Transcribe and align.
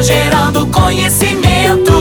Informação 0.00 0.02
gerando 0.02 0.66
conhecimento. 0.68 1.92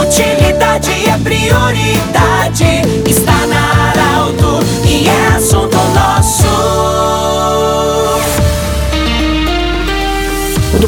Utilidade 0.00 0.90
é 1.08 1.18
prioridade. 1.18 2.97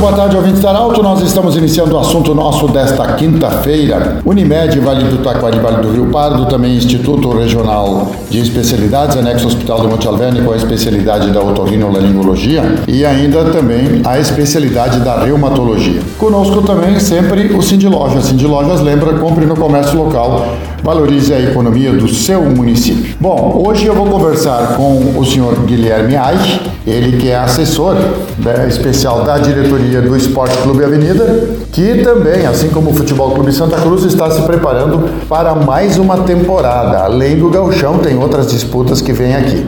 Boa 0.00 0.14
tarde, 0.14 0.34
ouvintes 0.34 0.62
da 0.62 0.70
Arauto. 0.70 1.02
Nós 1.02 1.20
estamos 1.20 1.56
iniciando 1.56 1.94
o 1.94 1.98
assunto 1.98 2.34
nosso 2.34 2.66
desta 2.68 3.06
quinta-feira. 3.12 4.22
Unimed, 4.24 4.80
Vale 4.80 5.04
do 5.04 5.18
Taquari, 5.18 5.58
Vale 5.58 5.82
do 5.82 5.92
Rio 5.92 6.06
Pardo, 6.06 6.46
também 6.46 6.74
Instituto 6.74 7.28
Regional 7.36 8.10
de 8.30 8.40
Especialidades, 8.40 9.18
anexo 9.18 9.46
Hospital 9.46 9.82
de 9.82 9.88
Monte 9.88 10.08
Alverne 10.08 10.40
com 10.42 10.52
a 10.52 10.56
especialidade 10.56 11.30
da 11.30 11.42
otorrinolaringologia 11.42 12.62
e 12.88 13.04
ainda 13.04 13.44
também 13.50 14.00
a 14.06 14.18
especialidade 14.18 15.00
da 15.00 15.22
reumatologia. 15.22 16.00
Conosco 16.16 16.62
também 16.62 16.98
sempre 16.98 17.54
o 17.54 17.60
Cindy 17.60 17.86
Lojas. 17.86 18.24
Cindy 18.24 18.46
Lojas 18.46 18.80
lembra, 18.80 19.18
compre 19.18 19.44
no 19.44 19.54
comércio 19.54 20.02
local 20.02 20.56
valorize 20.82 21.32
a 21.32 21.40
economia 21.40 21.92
do 21.92 22.08
seu 22.08 22.42
município. 22.42 23.14
Bom, 23.20 23.62
hoje 23.66 23.86
eu 23.86 23.94
vou 23.94 24.06
conversar 24.06 24.76
com 24.76 25.18
o 25.18 25.24
senhor 25.24 25.54
Guilherme 25.66 26.16
Aich, 26.16 26.60
ele 26.86 27.18
que 27.18 27.28
é 27.28 27.36
assessor 27.36 27.94
né, 28.38 28.66
especial 28.68 29.22
da 29.22 29.38
diretoria 29.38 30.00
do 30.00 30.16
Esporte 30.16 30.56
Clube 30.58 30.84
Avenida, 30.84 31.48
que 31.72 32.02
também, 32.02 32.46
assim 32.46 32.68
como 32.68 32.90
o 32.90 32.94
Futebol 32.94 33.30
Clube 33.32 33.52
Santa 33.52 33.76
Cruz, 33.76 34.04
está 34.04 34.30
se 34.30 34.42
preparando 34.42 35.08
para 35.28 35.54
mais 35.54 35.98
uma 35.98 36.18
temporada. 36.18 37.04
Além 37.04 37.38
do 37.38 37.50
gauchão, 37.50 37.98
tem 37.98 38.16
outras 38.16 38.50
disputas 38.50 39.00
que 39.00 39.12
vêm 39.12 39.34
aqui. 39.34 39.66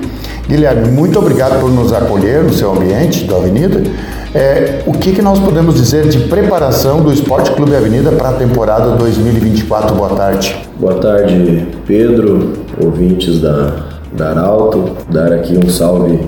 Guilherme, 0.49 0.91
muito 0.91 1.19
obrigado 1.19 1.61
por 1.61 1.71
nos 1.71 1.93
acolher 1.93 2.43
no 2.43 2.53
seu 2.53 2.73
ambiente 2.73 3.25
da 3.25 3.37
Avenida. 3.37 3.83
É, 4.35 4.83
o 4.87 4.93
que, 4.93 5.13
que 5.13 5.23
nós 5.23 5.39
podemos 5.39 5.75
dizer 5.75 6.09
de 6.09 6.21
preparação 6.21 7.03
do 7.03 7.13
Esporte 7.13 7.51
Clube 7.53 7.77
Avenida 7.77 8.11
para 8.13 8.31
a 8.31 8.33
temporada 8.33 8.91
2024? 8.97 9.95
Boa 9.95 10.11
tarde. 10.11 10.57
Boa 10.79 10.95
tarde, 10.95 11.67
Pedro, 11.87 12.55
ouvintes 12.83 13.41
da, 13.41 13.85
da 14.13 14.31
Arauto. 14.31 14.97
Dar 15.11 15.33
aqui 15.33 15.57
um 15.57 15.69
salve 15.69 16.19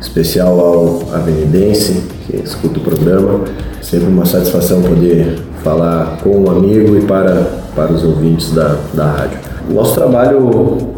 especial 0.00 0.58
ao 0.58 1.14
avenidense 1.14 2.02
que 2.26 2.36
escuta 2.36 2.78
o 2.78 2.82
programa. 2.82 3.44
Sempre 3.82 4.08
uma 4.08 4.26
satisfação 4.26 4.82
poder 4.82 5.38
falar 5.62 6.18
com 6.22 6.30
um 6.30 6.50
amigo 6.50 6.96
e 6.96 7.02
para, 7.02 7.46
para 7.76 7.92
os 7.92 8.02
ouvintes 8.02 8.52
da, 8.52 8.76
da 8.94 9.04
rádio. 9.04 9.49
O 9.70 9.72
nosso 9.72 9.94
trabalho 9.94 10.40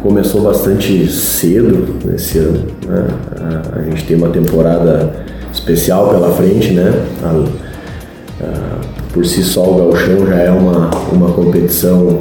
começou 0.01 0.41
bastante 0.41 1.07
cedo 1.07 1.95
nesse 2.03 2.39
ano. 2.39 2.65
Né? 2.87 3.07
A, 3.71 3.83
gente 3.83 4.03
tem 4.05 4.17
uma 4.17 4.29
temporada 4.29 5.13
especial 5.53 6.09
pela 6.09 6.31
frente, 6.31 6.71
né? 6.71 6.91
A, 7.23 8.43
a, 8.43 8.81
por 9.13 9.23
si 9.27 9.43
só 9.43 9.63
o 9.63 9.77
gauchão 9.77 10.25
já 10.25 10.37
é 10.37 10.49
uma, 10.49 10.89
uma 11.11 11.31
competição 11.33 12.19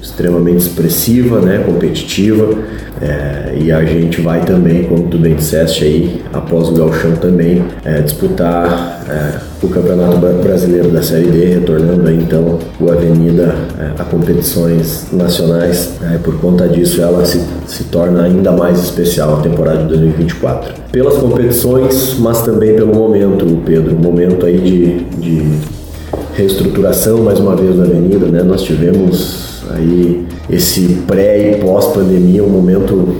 extremamente 0.00 0.62
expressiva, 0.66 1.38
né? 1.40 1.62
competitiva. 1.66 2.58
É, 3.00 3.54
e 3.58 3.70
a 3.70 3.84
gente 3.84 4.20
vai 4.20 4.44
também, 4.44 4.84
como 4.84 5.08
tu 5.08 5.18
bem 5.18 5.34
disseste 5.34 5.84
aí, 5.84 6.22
após 6.32 6.68
o 6.68 6.72
Galchão 6.72 7.12
também, 7.12 7.62
é, 7.84 8.00
disputar 8.00 9.02
é, 9.08 9.38
o 9.62 9.68
Campeonato 9.68 10.16
Brasileiro 10.18 10.90
da 10.90 11.02
Série 11.02 11.26
D, 11.26 11.44
retornando 11.46 12.08
aí 12.08 12.16
então 12.16 12.58
o 12.80 12.90
Avenida 12.90 13.54
é, 13.78 14.00
a 14.00 14.04
competições 14.04 15.08
nacionais. 15.12 15.94
É, 16.02 16.18
por 16.18 16.38
conta 16.40 16.68
disso, 16.68 17.02
ela 17.02 17.24
se, 17.24 17.40
se 17.66 17.84
torna 17.84 18.22
ainda 18.22 18.52
mais 18.52 18.82
especial 18.82 19.38
a 19.38 19.42
temporada 19.42 19.78
de 19.78 19.88
2024. 19.88 20.74
Pelas 20.92 21.16
competições, 21.18 22.16
mas 22.18 22.42
também 22.42 22.74
pelo 22.74 22.94
momento, 22.94 23.44
Pedro, 23.64 23.94
momento 23.94 24.46
aí 24.46 24.58
de, 24.58 25.04
de 25.20 25.58
reestruturação 26.34 27.18
mais 27.18 27.38
uma 27.38 27.56
vez 27.56 27.76
da 27.76 27.84
Avenida, 27.84 28.26
né? 28.26 28.42
Nós 28.42 28.62
tivemos 28.62 29.62
aí 29.70 30.26
esse 30.48 31.02
pré 31.06 31.52
e 31.52 31.60
pós 31.60 31.86
pandemia 31.86 32.44
um 32.44 32.48
momento 32.48 33.16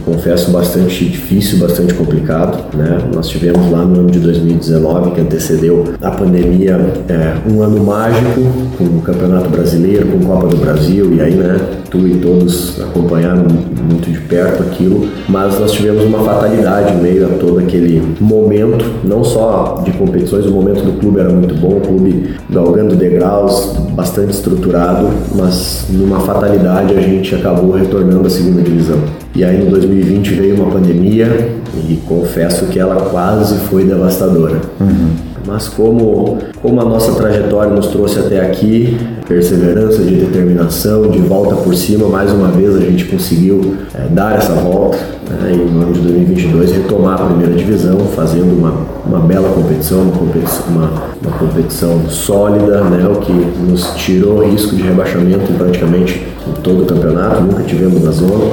confesso, 0.00 0.50
bastante 0.50 1.04
difícil, 1.04 1.58
bastante 1.58 1.94
complicado. 1.94 2.76
Né? 2.76 2.98
Nós 3.14 3.28
tivemos 3.28 3.70
lá 3.70 3.84
no 3.84 4.00
ano 4.00 4.10
de 4.10 4.20
2019, 4.20 5.12
que 5.12 5.20
antecedeu 5.20 5.94
a 6.00 6.10
pandemia, 6.10 6.78
é, 7.08 7.36
um 7.50 7.62
ano 7.62 7.82
mágico 7.84 8.40
com 8.76 8.84
o 8.84 9.02
Campeonato 9.02 9.48
Brasileiro, 9.48 10.06
com 10.08 10.20
Copa 10.20 10.48
do 10.48 10.56
Brasil, 10.56 11.14
e 11.14 11.20
aí, 11.20 11.34
né, 11.34 11.58
tu 11.90 12.06
e 12.06 12.16
todos 12.18 12.80
acompanharam 12.80 13.44
muito 13.44 14.10
de 14.10 14.18
perto 14.20 14.62
aquilo, 14.62 15.08
mas 15.28 15.58
nós 15.58 15.72
tivemos 15.72 16.04
uma 16.04 16.20
fatalidade 16.20 16.94
em 16.94 16.98
meio 16.98 17.26
a 17.26 17.38
todo 17.38 17.58
aquele 17.58 18.02
momento, 18.20 18.84
não 19.04 19.24
só 19.24 19.82
de 19.84 19.92
competições, 19.92 20.46
o 20.46 20.50
momento 20.50 20.82
do 20.82 20.98
clube 21.00 21.20
era 21.20 21.30
muito 21.30 21.54
bom, 21.54 21.78
o 21.78 21.80
clube 21.80 22.34
galgando 22.48 22.94
degraus, 22.94 23.74
bastante 23.92 24.30
estruturado, 24.30 25.08
mas 25.34 25.86
numa 25.90 26.20
fatalidade 26.20 26.96
a 26.96 27.00
gente 27.00 27.34
acabou 27.34 27.72
retornando 27.72 28.26
à 28.26 28.30
segunda 28.30 28.62
divisão. 28.62 28.98
E 29.34 29.44
aí 29.44 29.62
em 29.62 29.70
2020 29.70 30.34
veio 30.34 30.56
uma 30.56 30.70
pandemia 30.70 31.50
e 31.88 31.96
confesso 32.06 32.66
que 32.66 32.78
ela 32.78 32.96
quase 33.10 33.56
foi 33.68 33.84
devastadora. 33.84 34.60
Uhum. 34.80 35.30
Mas 35.46 35.68
como, 35.68 36.38
como 36.60 36.80
a 36.80 36.84
nossa 36.84 37.12
trajetória 37.12 37.72
nos 37.72 37.86
trouxe 37.86 38.18
até 38.18 38.40
aqui, 38.40 38.98
perseverança, 39.26 40.02
de 40.02 40.16
determinação, 40.16 41.08
de 41.08 41.18
volta 41.18 41.54
por 41.56 41.74
cima, 41.74 42.08
mais 42.08 42.30
uma 42.30 42.48
vez 42.48 42.76
a 42.76 42.80
gente 42.80 43.06
conseguiu 43.06 43.76
é, 43.94 44.06
dar 44.10 44.36
essa 44.36 44.52
volta 44.52 44.98
né, 45.30 45.52
e 45.52 45.70
no 45.70 45.82
ano 45.82 45.92
de 45.92 46.00
2022 46.00 46.72
retomar 46.72 47.22
a 47.22 47.26
primeira 47.26 47.54
divisão, 47.54 47.98
fazendo 48.14 48.52
uma, 48.52 48.86
uma 49.06 49.20
bela 49.20 49.48
competição, 49.50 50.02
uma 50.02 50.12
competição, 50.12 50.66
uma, 50.68 50.90
uma 51.22 51.38
competição 51.38 52.08
sólida, 52.08 52.82
né, 52.84 53.08
o 53.08 53.20
que 53.20 53.32
nos 53.32 53.94
tirou 53.94 54.44
risco 54.44 54.76
de 54.76 54.82
rebaixamento 54.82 55.52
praticamente 55.54 56.26
em 56.46 56.52
todo 56.60 56.82
o 56.82 56.86
campeonato, 56.86 57.40
nunca 57.40 57.62
tivemos 57.62 58.02
na 58.02 58.10
zona 58.10 58.52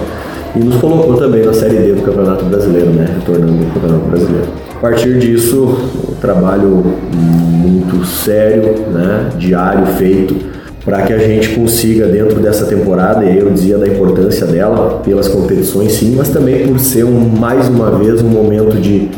e 0.55 0.59
nos 0.59 0.75
colocou 0.77 1.17
também 1.17 1.45
na 1.45 1.53
Série 1.53 1.77
D 1.77 1.93
do 1.93 2.01
Campeonato 2.01 2.45
Brasileiro, 2.45 2.91
né? 2.91 3.05
Retornando 3.19 3.63
ao 3.65 3.71
Campeonato 3.73 4.09
Brasileiro. 4.09 4.47
A 4.75 4.79
partir 4.79 5.19
disso, 5.19 5.77
um 6.09 6.15
trabalho 6.15 6.83
muito 7.13 8.05
sério, 8.05 8.75
né? 8.91 9.31
diário 9.37 9.85
feito, 9.97 10.35
para 10.85 11.01
que 11.01 11.13
a 11.13 11.17
gente 11.17 11.49
consiga 11.49 12.07
dentro 12.07 12.39
dessa 12.39 12.65
temporada, 12.65 13.25
e 13.25 13.29
aí 13.29 13.37
eu 13.39 13.49
dizia 13.49 13.77
da 13.77 13.87
importância 13.87 14.47
dela 14.47 15.01
pelas 15.03 15.27
competições 15.27 15.93
sim, 15.93 16.15
mas 16.15 16.29
também 16.29 16.67
por 16.67 16.79
ser 16.79 17.03
um, 17.03 17.19
mais 17.19 17.67
uma 17.67 17.91
vez 17.91 18.21
um 18.21 18.29
momento 18.29 18.79
de, 18.79 19.09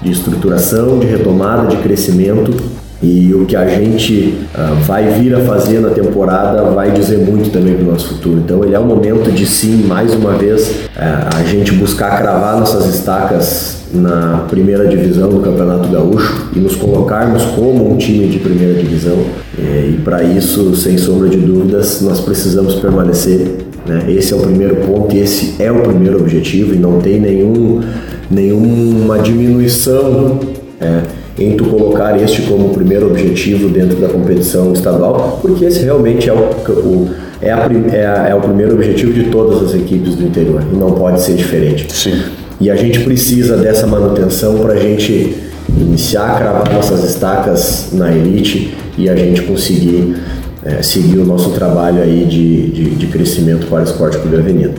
de 0.00 0.12
estruturação, 0.12 0.98
de 0.98 1.06
retomada, 1.06 1.66
de 1.66 1.76
crescimento 1.78 2.75
e 3.06 3.32
o 3.32 3.46
que 3.46 3.54
a 3.54 3.68
gente 3.68 4.34
uh, 4.52 4.74
vai 4.82 5.08
vir 5.10 5.32
a 5.34 5.40
fazer 5.40 5.78
na 5.78 5.90
temporada 5.90 6.62
vai 6.64 6.90
dizer 6.90 7.18
muito 7.18 7.52
também 7.52 7.74
para 7.74 7.84
o 7.84 7.92
nosso 7.92 8.08
futuro. 8.08 8.40
Então 8.44 8.64
ele 8.64 8.74
é 8.74 8.78
o 8.78 8.84
momento 8.84 9.30
de 9.30 9.46
sim, 9.46 9.84
mais 9.86 10.12
uma 10.12 10.32
vez, 10.32 10.70
uh, 10.70 11.36
a 11.36 11.44
gente 11.44 11.72
buscar 11.72 12.18
cravar 12.18 12.58
nossas 12.58 12.92
estacas 12.92 13.76
na 13.94 14.44
primeira 14.48 14.88
divisão 14.88 15.28
do 15.28 15.38
Campeonato 15.38 15.88
Gaúcho 15.88 16.50
e 16.54 16.58
nos 16.58 16.74
colocarmos 16.74 17.44
como 17.44 17.92
um 17.92 17.96
time 17.96 18.26
de 18.26 18.40
primeira 18.40 18.74
divisão. 18.74 19.14
Uh, 19.14 19.90
e 19.90 20.00
para 20.02 20.24
isso, 20.24 20.74
sem 20.74 20.98
sombra 20.98 21.28
de 21.28 21.38
dúvidas, 21.38 22.00
nós 22.02 22.20
precisamos 22.20 22.74
permanecer. 22.74 23.66
Né? 23.86 24.04
Esse 24.08 24.32
é 24.32 24.36
o 24.36 24.40
primeiro 24.40 24.76
ponto 24.76 25.14
e 25.14 25.20
esse 25.20 25.62
é 25.62 25.70
o 25.70 25.80
primeiro 25.82 26.18
objetivo 26.18 26.74
e 26.74 26.78
não 26.78 26.98
tem 26.98 27.20
nenhum, 27.20 27.80
nenhuma 28.28 29.20
diminuição. 29.20 30.40
É, 30.80 31.02
em 31.38 31.56
tu 31.56 31.64
colocar 31.64 32.20
este 32.20 32.42
como 32.42 32.70
primeiro 32.70 33.06
objetivo 33.06 33.68
dentro 33.68 33.96
da 33.98 34.08
competição 34.08 34.72
estadual, 34.72 35.38
porque 35.42 35.64
esse 35.66 35.84
realmente 35.84 36.28
é 36.28 36.32
o, 36.32 36.36
o 36.36 37.10
é, 37.40 37.52
a, 37.52 37.68
é, 37.92 38.06
a, 38.06 38.28
é, 38.28 38.34
o 38.34 38.40
primeiro 38.40 38.74
objetivo 38.74 39.12
de 39.12 39.24
todas 39.24 39.62
as 39.62 39.74
equipes 39.74 40.14
do 40.14 40.24
interior 40.24 40.62
e 40.72 40.76
não 40.76 40.92
pode 40.92 41.20
ser 41.20 41.34
diferente. 41.34 41.86
Sim. 41.92 42.22
E 42.58 42.70
a 42.70 42.76
gente 42.76 43.00
precisa 43.00 43.56
dessa 43.58 43.86
manutenção 43.86 44.58
para 44.58 44.72
a 44.72 44.78
gente 44.78 45.36
iniciar 45.68 46.30
a 46.30 46.38
cravar 46.38 46.72
nossas 46.72 47.04
estacas 47.04 47.88
na 47.92 48.10
elite 48.10 48.74
e 48.96 49.10
a 49.10 49.14
gente 49.14 49.42
conseguir 49.42 50.16
é, 50.64 50.82
seguir 50.82 51.18
o 51.18 51.24
nosso 51.24 51.50
trabalho 51.50 52.02
aí 52.02 52.24
de, 52.24 52.68
de, 52.68 52.90
de 52.96 53.06
crescimento 53.08 53.66
para 53.66 53.80
o 53.80 53.84
Esporte 53.84 54.16
Clube 54.18 54.36
Avenida. 54.36 54.72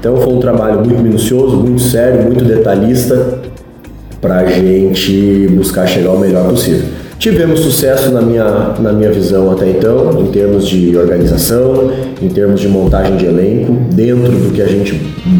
Então 0.00 0.16
foi 0.16 0.32
um 0.32 0.40
trabalho 0.40 0.80
muito 0.80 1.02
minucioso, 1.02 1.56
muito 1.56 1.82
sério, 1.82 2.22
muito 2.22 2.44
detalhista 2.44 3.37
para 4.20 4.38
a 4.38 4.46
gente 4.46 5.48
buscar 5.50 5.86
chegar 5.86 6.10
ao 6.10 6.18
melhor 6.18 6.48
possível. 6.48 6.88
Tivemos 7.18 7.60
sucesso 7.60 8.12
na 8.12 8.22
minha, 8.22 8.74
na 8.78 8.92
minha 8.92 9.10
visão 9.10 9.50
até 9.50 9.68
então, 9.68 10.20
em 10.20 10.26
termos 10.26 10.68
de 10.68 10.96
organização, 10.96 11.90
em 12.22 12.28
termos 12.28 12.60
de 12.60 12.68
montagem 12.68 13.16
de 13.16 13.26
elenco, 13.26 13.72
dentro 13.92 14.30
do 14.30 14.52
que 14.52 14.62
a 14.62 14.68
gente 14.68 14.94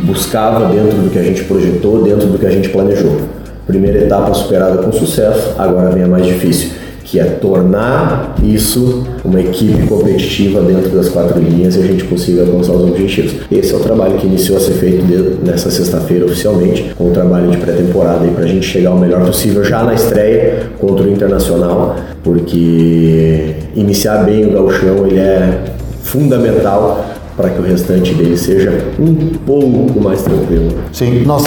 buscava, 0.05 0.75
dentro 0.75 0.97
do 0.99 1.09
que 1.09 1.19
a 1.19 1.23
gente 1.23 1.45
projetou, 1.45 2.03
dentro 2.03 2.27
do 2.27 2.37
que 2.37 2.47
a 2.47 2.51
gente 2.51 2.69
planejou. 2.71 3.17
Primeira 3.65 3.99
etapa 3.99 4.35
superada 4.35 4.83
com 4.83 4.91
sucesso, 4.91 5.55
agora 5.57 5.91
vem 5.91 6.03
a 6.03 6.09
mais 6.09 6.27
difícil, 6.27 6.71
que 7.11 7.19
é 7.19 7.25
tornar 7.25 8.35
isso 8.43 9.03
uma 9.25 9.41
equipe 9.41 9.87
competitiva 9.87 10.61
dentro 10.61 10.91
das 10.91 11.09
quatro 11.09 11.41
linhas 11.41 11.75
e 11.75 11.79
a 11.79 11.83
gente 11.83 12.05
consiga 12.05 12.43
alcançar 12.43 12.73
os 12.73 12.83
objetivos. 12.83 13.33
Esse 13.51 13.73
é 13.73 13.77
o 13.77 13.81
trabalho 13.81 14.19
que 14.19 14.27
iniciou 14.27 14.59
a 14.59 14.61
ser 14.61 14.73
feito 14.73 15.05
nessa 15.43 15.71
sexta-feira 15.71 16.27
oficialmente, 16.27 16.95
com 16.99 17.09
o 17.09 17.11
trabalho 17.11 17.51
de 17.51 17.57
pré-temporada 17.57 18.29
para 18.29 18.45
a 18.45 18.47
gente 18.47 18.67
chegar 18.67 18.93
o 18.93 18.99
melhor 18.99 19.25
possível 19.25 19.65
já 19.65 19.83
na 19.83 19.95
estreia 19.95 20.67
contra 20.79 21.07
o 21.07 21.11
Internacional, 21.11 21.97
porque 22.23 23.55
iniciar 23.75 24.25
bem 24.25 24.45
o 24.45 24.53
gauchão 24.53 25.07
ele 25.07 25.19
é 25.19 25.65
fundamental 26.03 27.07
para 27.39 27.51
que 27.51 27.61
o 27.61 27.63
restante 27.63 28.13
dele 28.15 28.37
seja 28.37 28.85
um 28.99 29.15
pouco 29.47 30.01
mais 30.01 30.23
tranquilo. 30.23 30.73
Sim, 30.93 31.23
nós, 31.25 31.45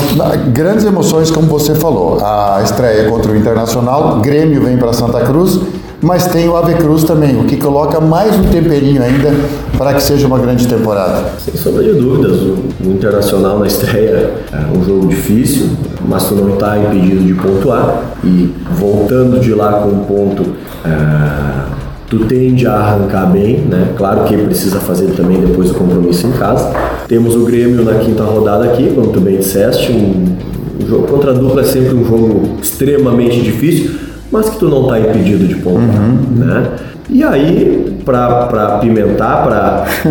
grandes 0.54 0.86
emoções, 0.86 1.30
como 1.30 1.48
você 1.48 1.76
falou. 1.76 2.18
A 2.24 2.62
estreia 2.64 3.10
contra 3.10 3.34
o 3.34 3.36
Internacional, 3.36 4.22
Grêmio 4.22 4.64
vem 4.64 4.78
para 4.78 4.94
Santa 4.94 5.20
Cruz, 5.20 5.60
mas 6.02 6.28
tem 6.28 6.48
o 6.48 6.56
Ave 6.56 6.76
Cruz 6.76 7.04
também, 7.04 7.38
o 7.38 7.44
que 7.44 7.58
coloca 7.58 8.00
mais 8.00 8.34
um 8.38 8.44
temperinho 8.46 9.04
ainda 9.04 9.32
para 9.78 9.94
que 9.94 10.02
seja 10.02 10.26
uma 10.28 10.40
grande 10.40 10.66
temporada. 10.66 11.26
Sem 11.38 11.56
sombra 11.56 11.84
de 11.84 11.92
dúvidas, 11.92 12.38
o, 12.42 12.58
o 12.86 12.92
Internacional 12.94 13.60
na 13.60 13.68
estreia 13.68 14.32
é 14.50 14.78
um 14.78 14.86
jogo 14.86 15.08
difícil, 15.08 15.72
mas 16.08 16.24
tu 16.24 16.36
não 16.36 16.54
está 16.54 16.78
impedido 16.80 17.22
de 17.22 17.34
pontuar 17.34 18.02
e 18.24 18.56
voltando 18.72 19.42
de 19.42 19.54
lá 19.54 19.74
com 19.74 19.90
um 19.90 20.04
ponto. 20.06 20.44
É, 20.86 21.81
tu 22.12 22.26
tende 22.26 22.68
a 22.68 22.74
arrancar 22.74 23.32
bem, 23.32 23.60
né? 23.60 23.94
Claro 23.96 24.26
que 24.26 24.36
precisa 24.36 24.82
fazer 24.82 25.08
também 25.16 25.40
depois 25.40 25.72
o 25.72 25.76
compromisso 25.76 26.28
em 26.28 26.34
casa. 26.34 26.70
Temos 27.08 27.38
o 27.38 27.46
Grêmio 27.46 27.86
na 27.86 27.96
quinta 27.96 28.22
rodada 28.24 28.66
aqui, 28.66 28.92
como 28.94 29.08
tu 29.08 29.22
bem 29.22 29.38
disseste, 29.38 29.94
um, 29.94 30.36
um 30.84 30.88
jogo 30.88 31.08
contra 31.08 31.32
a 31.32 31.34
dupla 31.34 31.62
é 31.62 31.64
sempre 31.64 31.96
um 31.96 32.04
jogo 32.04 32.58
extremamente 32.62 33.40
difícil, 33.40 33.92
mas 34.30 34.50
que 34.50 34.58
tu 34.58 34.68
não 34.68 34.84
está 34.84 35.00
impedido 35.00 35.48
de 35.48 35.56
pontuar, 35.56 35.80
uhum. 35.80 36.18
né? 36.36 36.70
E 37.10 37.24
aí, 37.24 37.98
para 38.04 38.80
pimentar, 38.82 39.44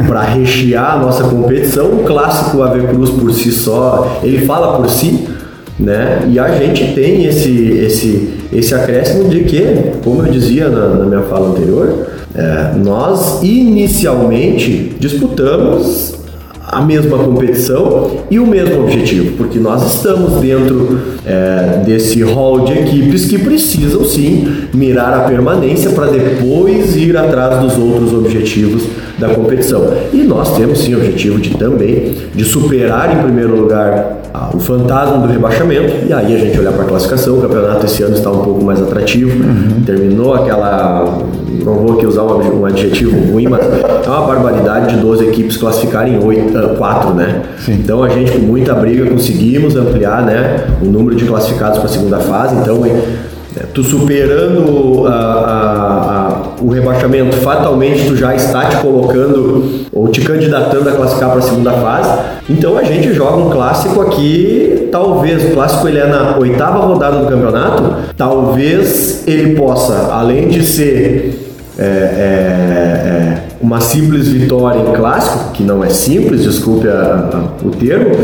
para 0.08 0.22
rechear 0.22 0.94
a 0.94 0.98
nossa 0.98 1.24
competição, 1.24 1.86
o 1.86 2.04
clássico 2.04 2.62
Ave 2.62 2.86
Cruz 2.86 3.10
por 3.10 3.30
si 3.32 3.52
só, 3.52 4.20
ele 4.22 4.46
fala 4.46 4.78
por 4.78 4.88
si, 4.88 5.28
né? 5.78 6.26
E 6.30 6.38
a 6.38 6.48
gente 6.48 6.94
tem 6.94 7.26
esse, 7.26 7.72
esse, 7.72 8.39
esse 8.52 8.74
acréscimo 8.74 9.28
de 9.28 9.44
que, 9.44 9.92
como 10.02 10.24
eu 10.26 10.32
dizia 10.32 10.68
na, 10.68 10.88
na 10.88 11.06
minha 11.06 11.22
fala 11.22 11.50
anterior, 11.50 12.06
é, 12.34 12.74
nós 12.76 13.42
inicialmente 13.42 14.96
disputamos 14.98 16.19
a 16.72 16.80
mesma 16.80 17.18
competição 17.18 18.10
e 18.30 18.38
o 18.38 18.46
mesmo 18.46 18.82
objetivo, 18.82 19.36
porque 19.36 19.58
nós 19.58 19.94
estamos 19.94 20.40
dentro 20.40 21.00
é, 21.26 21.82
desse 21.84 22.22
hall 22.22 22.60
de 22.60 22.72
equipes 22.72 23.26
que 23.26 23.38
precisam 23.38 24.04
sim 24.04 24.46
mirar 24.72 25.12
a 25.12 25.20
permanência 25.20 25.90
para 25.90 26.06
depois 26.06 26.96
ir 26.96 27.16
atrás 27.16 27.60
dos 27.60 27.76
outros 27.76 28.14
objetivos 28.14 28.84
da 29.18 29.28
competição. 29.30 29.92
E 30.12 30.18
nós 30.18 30.56
temos 30.56 30.78
sim 30.78 30.94
o 30.94 30.98
objetivo 30.98 31.40
de 31.40 31.50
também 31.50 32.14
de 32.34 32.44
superar 32.44 33.18
em 33.18 33.22
primeiro 33.22 33.56
lugar 33.56 34.20
o 34.54 34.60
fantasma 34.60 35.18
do 35.18 35.32
rebaixamento 35.32 36.06
e 36.08 36.12
aí 36.12 36.34
a 36.34 36.38
gente 36.38 36.58
olhar 36.58 36.72
para 36.72 36.84
a 36.84 36.86
classificação. 36.86 37.38
O 37.38 37.42
campeonato 37.42 37.84
esse 37.86 38.02
ano 38.02 38.14
está 38.14 38.30
um 38.30 38.42
pouco 38.42 38.64
mais 38.64 38.80
atrativo, 38.80 39.42
uhum. 39.42 39.82
terminou 39.84 40.34
aquela 40.34 41.18
não 41.64 41.74
vou 41.74 41.96
aqui 41.96 42.06
usar 42.06 42.22
um, 42.22 42.64
adjetivo 42.64 43.32
ruim, 43.32 43.48
mas 43.48 43.60
é 43.62 44.08
uma 44.08 44.26
barbaridade 44.26 44.94
de 44.94 45.00
12 45.00 45.24
equipes 45.26 45.56
classificarem 45.56 46.22
8, 46.22 46.58
uh, 46.58 46.76
4, 46.76 47.14
né? 47.14 47.42
Sim. 47.58 47.74
Então 47.74 48.02
a 48.02 48.08
gente, 48.08 48.32
com 48.32 48.38
muita 48.38 48.74
briga, 48.74 49.08
conseguimos 49.08 49.76
ampliar 49.76 50.24
né, 50.24 50.66
o 50.80 50.86
número 50.86 51.16
de 51.16 51.24
classificados 51.24 51.78
para 51.78 51.88
a 51.88 51.92
segunda 51.92 52.18
fase. 52.18 52.56
Então, 52.56 52.84
é, 53.56 53.64
tu 53.74 53.82
superando 53.82 55.06
a, 55.06 55.10
a, 55.10 56.28
a, 56.28 56.62
o 56.62 56.68
rebaixamento, 56.68 57.36
fatalmente 57.38 58.06
tu 58.06 58.16
já 58.16 58.34
está 58.34 58.66
te 58.66 58.76
colocando 58.76 59.86
ou 59.92 60.06
te 60.08 60.20
candidatando 60.20 60.88
a 60.88 60.92
classificar 60.92 61.30
para 61.30 61.38
a 61.40 61.42
segunda 61.42 61.72
fase. 61.72 62.10
Então 62.48 62.78
a 62.78 62.84
gente 62.84 63.12
joga 63.12 63.36
um 63.36 63.50
clássico 63.50 64.00
aqui, 64.02 64.88
talvez 64.92 65.44
o 65.44 65.50
clássico 65.50 65.88
ele 65.88 65.98
é 65.98 66.06
na 66.06 66.38
oitava 66.38 66.78
rodada 66.78 67.18
do 67.18 67.26
campeonato, 67.26 67.96
talvez 68.16 69.26
ele 69.26 69.56
possa, 69.56 70.12
além 70.12 70.48
de 70.48 70.64
ser 70.64 71.39
é, 71.80 71.84
é, 71.84 71.86
é, 71.86 73.42
uma 73.58 73.80
simples 73.80 74.28
vitória 74.28 74.78
em 74.78 74.92
clássico, 74.92 75.52
que 75.52 75.62
não 75.62 75.82
é 75.82 75.88
simples, 75.88 76.42
desculpe 76.42 76.86
a, 76.86 77.30
a, 77.32 77.66
o 77.66 77.70
termo, 77.70 78.14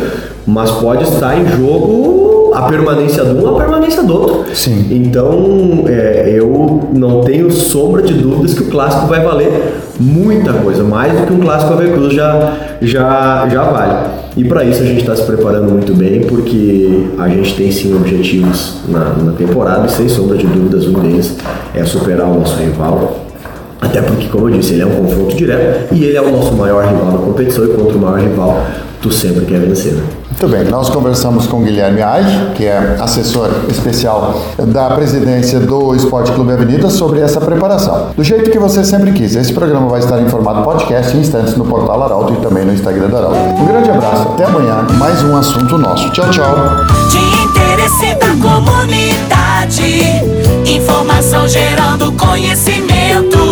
mas 0.46 0.70
pode 0.70 1.04
estar 1.04 1.38
em 1.38 1.48
jogo 1.48 2.52
a 2.54 2.62
permanência 2.62 3.24
de 3.24 3.34
um, 3.34 3.48
a 3.48 3.58
permanência 3.58 4.02
do 4.02 4.12
outro. 4.12 4.54
Sim. 4.54 4.86
Então, 4.90 5.84
é, 5.86 6.34
eu 6.34 6.88
não 6.92 7.22
tenho 7.22 7.50
sombra 7.50 8.02
de 8.02 8.12
dúvidas 8.12 8.54
que 8.54 8.62
o 8.62 8.66
clássico 8.66 9.06
vai 9.06 9.22
valer 9.24 9.74
muita 9.98 10.52
coisa, 10.52 10.84
mais 10.84 11.18
do 11.18 11.26
que 11.26 11.32
um 11.32 11.40
clássico 11.40 11.72
a 11.72 11.76
Cruz 11.76 12.12
já, 12.12 12.56
já, 12.82 13.48
já 13.48 13.62
vale. 13.64 14.10
E 14.36 14.44
para 14.44 14.64
isso 14.64 14.82
a 14.82 14.86
gente 14.86 15.00
está 15.00 15.16
se 15.16 15.22
preparando 15.22 15.70
muito 15.70 15.94
bem, 15.94 16.20
porque 16.20 17.06
a 17.18 17.28
gente 17.28 17.54
tem 17.54 17.72
sim 17.72 17.94
objetivos 17.96 18.82
na, 18.86 19.14
na 19.14 19.32
temporada 19.32 19.86
e 19.86 19.90
sem 19.90 20.08
sombra 20.08 20.36
de 20.36 20.46
dúvidas 20.46 20.86
um 20.86 20.92
deles 20.92 21.36
é 21.74 21.84
superar 21.84 22.28
o 22.28 22.34
nosso 22.38 22.56
rival, 22.58 23.25
até 23.80 24.00
porque, 24.02 24.28
como 24.28 24.48
eu 24.48 24.58
disse, 24.58 24.74
ele 24.74 24.82
é 24.82 24.86
um 24.86 24.96
confronto 24.96 25.36
direto 25.36 25.94
e 25.94 26.04
ele 26.04 26.16
é 26.16 26.22
o 26.22 26.30
nosso 26.30 26.52
maior 26.54 26.84
rival 26.84 27.12
na 27.12 27.18
competição 27.18 27.64
e 27.64 27.68
contra 27.68 27.96
o 27.96 28.00
maior 28.00 28.20
rival 28.20 28.64
tu 29.00 29.12
sempre 29.12 29.44
quer 29.44 29.60
vencer. 29.60 29.92
Né? 29.92 30.02
Muito 30.30 30.48
bem, 30.48 30.64
nós 30.64 30.90
conversamos 30.90 31.46
com 31.46 31.62
Guilherme 31.62 32.02
Age, 32.02 32.50
que 32.54 32.64
é 32.66 32.96
assessor 33.00 33.48
especial 33.70 34.38
da 34.58 34.90
presidência 34.90 35.58
do 35.60 35.94
Esporte 35.94 36.30
Clube 36.32 36.52
Avenida, 36.52 36.90
sobre 36.90 37.20
essa 37.20 37.40
preparação. 37.40 38.08
Do 38.14 38.22
jeito 38.22 38.50
que 38.50 38.58
você 38.58 38.84
sempre 38.84 39.12
quis. 39.12 39.34
Esse 39.34 39.54
programa 39.54 39.88
vai 39.88 40.00
estar 40.00 40.20
em 40.20 40.28
formato 40.28 40.62
podcast 40.62 41.16
em 41.16 41.20
instantes 41.20 41.56
no 41.56 41.64
portal 41.64 42.02
Arauto 42.02 42.34
e 42.34 42.36
também 42.36 42.66
no 42.66 42.74
Instagram 42.74 43.08
da 43.08 43.18
Arauto. 43.18 43.62
Um 43.62 43.66
grande 43.66 43.90
abraço, 43.90 44.28
até 44.28 44.44
amanhã, 44.44 44.86
mais 44.98 45.22
um 45.22 45.36
assunto 45.36 45.78
nosso. 45.78 46.10
Tchau, 46.10 46.28
tchau. 46.30 46.54
De 47.10 47.18
interesse 47.44 48.14
da 48.16 48.36
comunidade, 48.42 50.02
informação 50.70 51.48
gerando 51.48 52.12
conhecimento. 52.12 53.45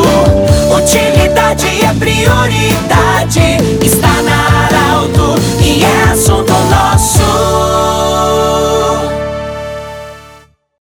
Utilidade 0.85 1.83
é 1.83 1.95
prioridade, 1.95 3.57
está 3.83 4.21
na 4.21 4.67
Arauto 4.67 5.35
e 5.63 5.83
é 5.83 6.13
assunto. 6.13 6.54